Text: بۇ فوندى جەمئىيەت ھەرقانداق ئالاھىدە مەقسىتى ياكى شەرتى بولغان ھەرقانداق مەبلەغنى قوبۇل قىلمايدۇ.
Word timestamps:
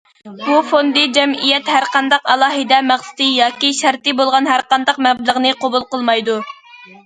بۇ 0.43 0.53
فوندى 0.69 1.03
جەمئىيەت 1.17 1.69
ھەرقانداق 1.73 2.33
ئالاھىدە 2.33 2.81
مەقسىتى 2.93 3.29
ياكى 3.37 3.73
شەرتى 3.83 4.17
بولغان 4.23 4.53
ھەرقانداق 4.55 5.01
مەبلەغنى 5.11 5.57
قوبۇل 5.65 5.89
قىلمايدۇ. 5.97 6.43